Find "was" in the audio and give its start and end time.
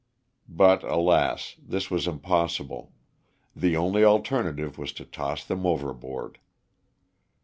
1.91-2.07, 4.79-4.91